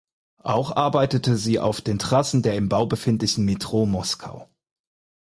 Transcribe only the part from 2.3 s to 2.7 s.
der im